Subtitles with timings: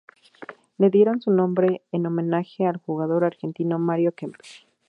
[0.79, 4.65] Le dieron su nombre en homenaje al jugador argentino Mario Kempes.